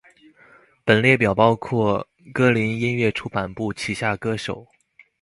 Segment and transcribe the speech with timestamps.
[0.83, 2.03] 本列表包括
[2.33, 4.65] 歌林音乐出版部旗下歌手。